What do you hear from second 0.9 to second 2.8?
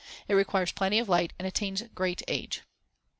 of light and attains great age.